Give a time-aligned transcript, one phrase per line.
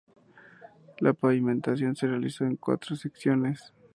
[0.97, 3.71] La pavimentación se realizó en cuatro secciones.